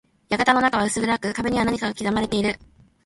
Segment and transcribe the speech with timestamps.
[0.29, 2.55] 館の中は薄暗く、壁には何かが刻まれている。